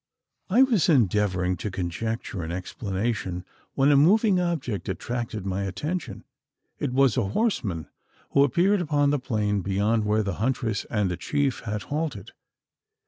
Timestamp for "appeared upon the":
8.43-9.19